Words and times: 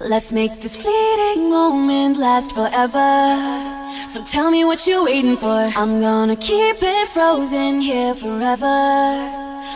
Let's 0.00 0.30
make 0.30 0.60
this 0.60 0.76
fleeting 0.76 1.48
moment 1.48 2.18
last 2.18 2.54
forever. 2.54 3.08
So 4.08 4.22
tell 4.22 4.50
me 4.50 4.62
what 4.62 4.86
you're 4.86 5.04
waiting 5.04 5.38
for. 5.38 5.72
I'm 5.74 6.00
gonna 6.00 6.36
keep 6.36 6.76
it 6.82 7.08
frozen 7.08 7.80
here 7.80 8.14
forever. 8.14 8.76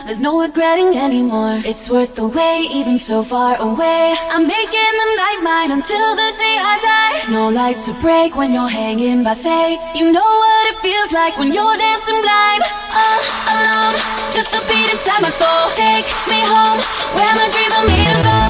There's 0.05 0.21
no 0.21 0.39
regretting 0.39 0.95
anymore. 0.95 1.61
It's 1.65 1.89
worth 1.89 2.15
the 2.15 2.27
wait, 2.27 2.69
even 2.69 2.99
so 2.99 3.23
far 3.23 3.57
away. 3.57 4.13
I'm 4.29 4.45
making 4.45 4.93
the 5.01 5.09
night 5.17 5.39
mine 5.41 5.71
until 5.71 6.15
the 6.15 6.29
day 6.37 6.57
I 6.61 6.77
die. 6.81 7.33
No 7.33 7.49
light 7.49 7.79
to 7.85 7.93
break 7.93 8.35
when 8.35 8.53
you're 8.53 8.69
hanging 8.69 9.23
by 9.23 9.33
fate. 9.33 9.81
You 9.95 10.11
know 10.11 10.31
what 10.43 10.63
it 10.69 10.77
feels 10.85 11.11
like 11.11 11.35
when 11.39 11.51
you're 11.51 11.77
dancing 11.77 12.21
blind. 12.21 12.61
Alone, 13.49 13.97
just 14.37 14.53
a 14.53 14.61
beat 14.69 14.93
inside 14.93 15.21
my 15.21 15.33
soul. 15.33 15.65
Take 15.73 16.05
me 16.29 16.39
home, 16.45 16.79
where 17.17 17.33
my 17.33 17.47
dreams 17.49 17.73
are 17.73 17.87
made 17.89 18.17
of 18.17 18.23
gold. 18.23 18.40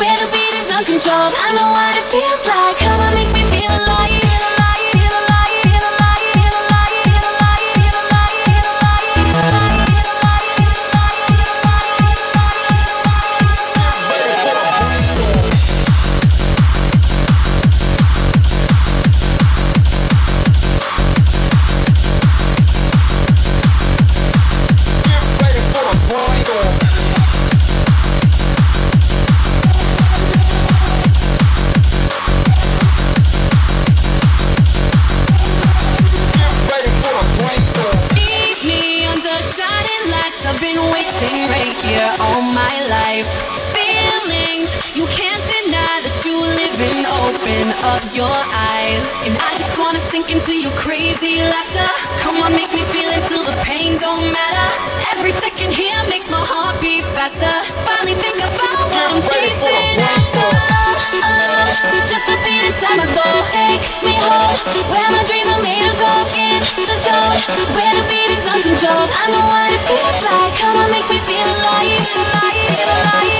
Where 0.00 0.16
the 0.16 0.28
beat 0.32 0.54
is 0.56 0.70
uncontrolled. 0.72 1.34
I 1.36 1.52
know 1.52 1.68
what 1.76 1.92
it 1.96 2.06
feels 2.08 2.42
like. 2.46 2.76
Come 2.78 3.00
on, 3.00 3.14
make 3.14 3.32
me 3.32 3.44
feel 3.52 3.70
alive. 3.70 3.99
Pain 53.70 53.94
don't 53.98 54.26
matter. 54.34 54.68
Every 55.14 55.30
second 55.30 55.70
here 55.70 56.02
makes 56.10 56.26
my 56.26 56.42
heart 56.42 56.74
beat 56.82 57.06
faster. 57.14 57.54
Finally 57.86 58.18
think 58.18 58.42
about 58.42 58.82
what 58.90 59.06
I'm 59.14 59.22
chasing 59.22 59.86
after. 60.10 60.50
just 62.10 62.26
a 62.34 62.36
beat 62.42 62.66
inside 62.66 62.98
my 62.98 63.06
soul. 63.14 63.38
Take 63.54 63.82
me 64.02 64.18
home, 64.26 64.58
where 64.90 65.10
my 65.14 65.22
dreams 65.22 65.50
are 65.54 65.62
made 65.62 65.86
of 65.86 65.94
gold. 66.02 66.26
In 66.34 66.86
the 66.90 66.98
zone, 67.06 67.38
where 67.78 67.94
the 67.94 68.04
beat 68.10 68.30
is 68.34 68.46
uncontrolled. 68.50 69.10
I 69.22 69.24
know 69.30 69.44
what 69.46 69.70
it 69.70 69.82
feels 69.86 70.18
like. 70.26 70.52
Come 70.58 70.74
on, 70.74 70.88
make 70.90 71.06
me 71.06 71.22
feel 71.30 71.46
alive, 71.46 72.02
alive, 72.10 72.74
alive, 72.90 73.39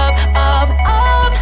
up, 0.00 0.14
up, 0.34 0.70
up. 1.00 1.32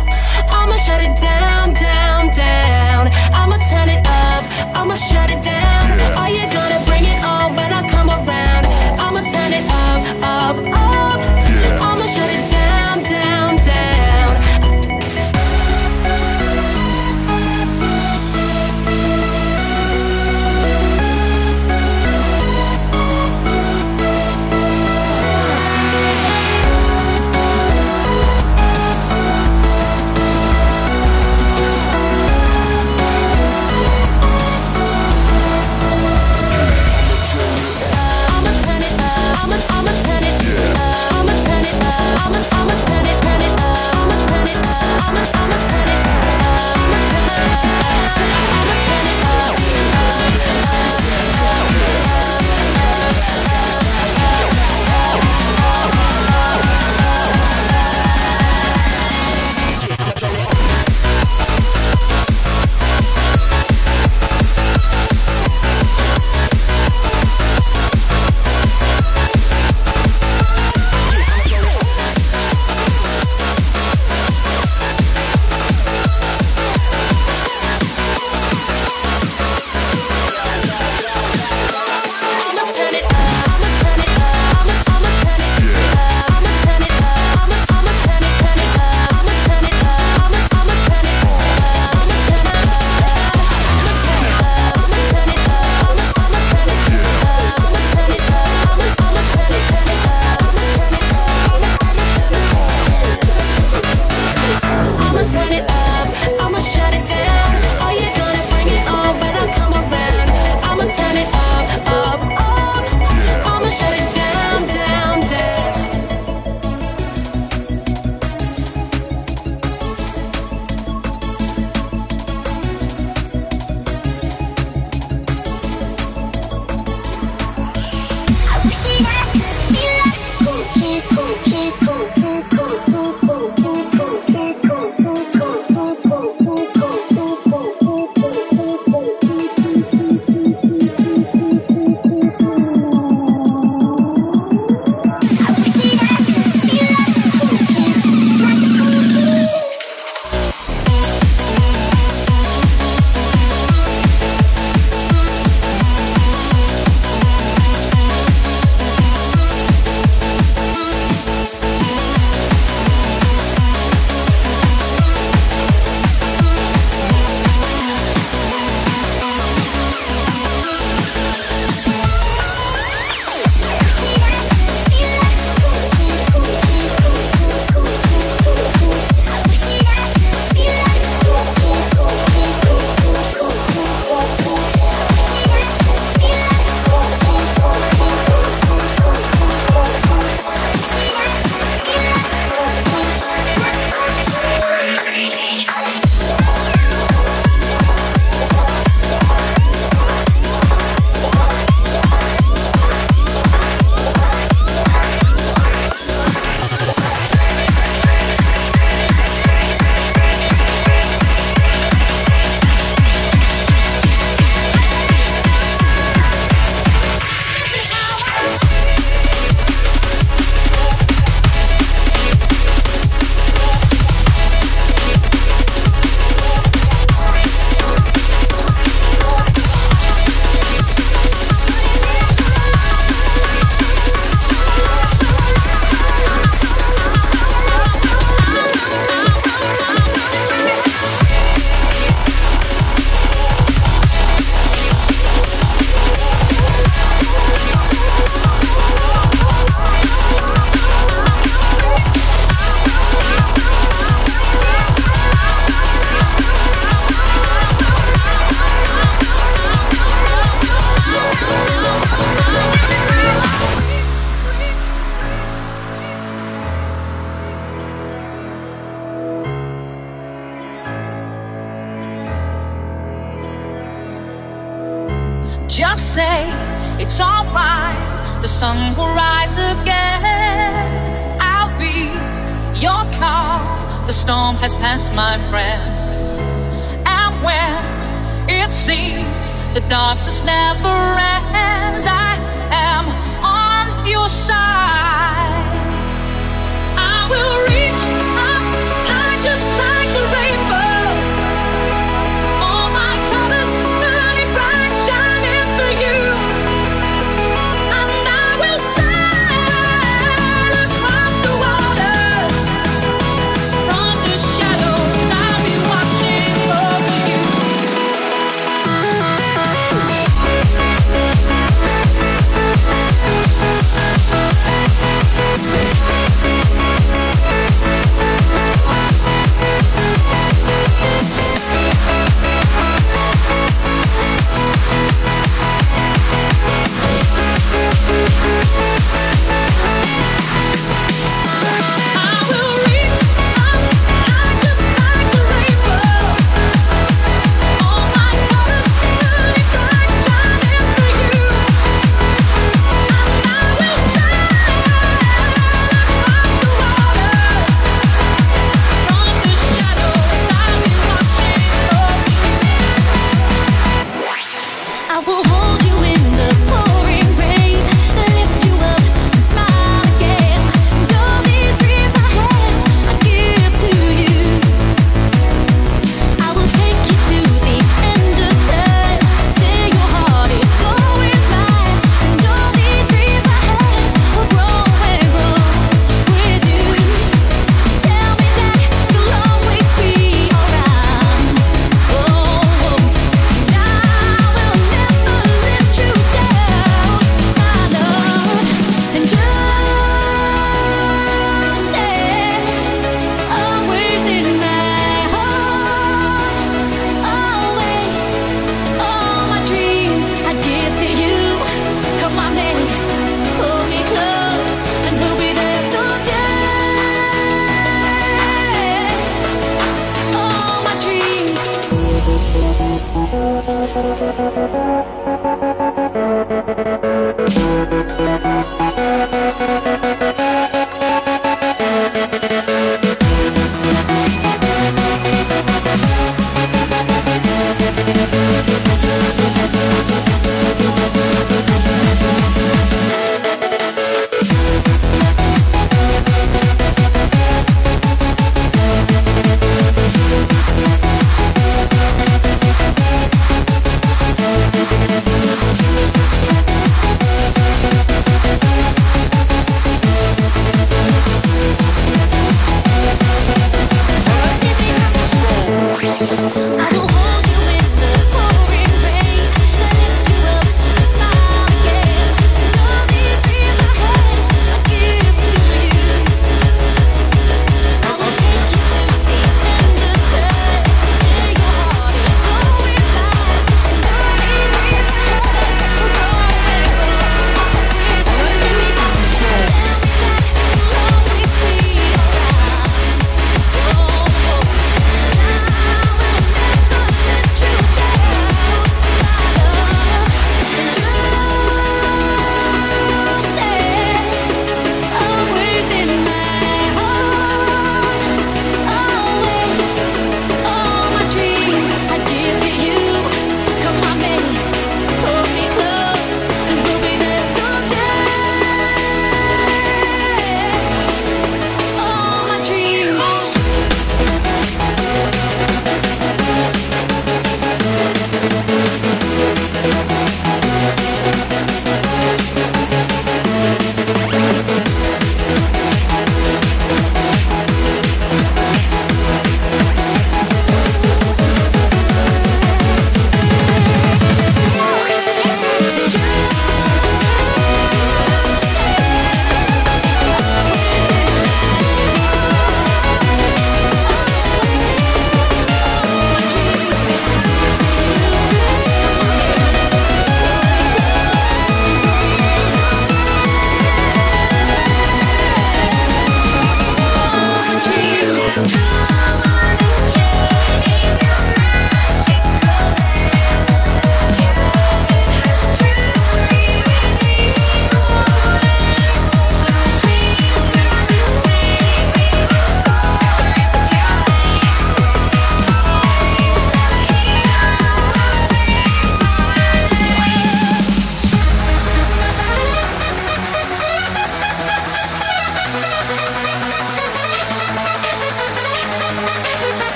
I'ma 0.59 0.77
shut 0.87 1.01
it 1.03 1.15
down, 1.21 1.75
down, 1.75 2.31
down. 2.31 3.03
I'ma 3.39 3.57
turn 3.71 3.89
it 3.97 4.03
up, 4.07 4.45
I'ma 4.79 4.97
shut 4.97 5.31
it 5.31 5.43
down. 5.43 5.85
Are 6.21 6.31
you 6.31 6.45
gonna 6.55 6.88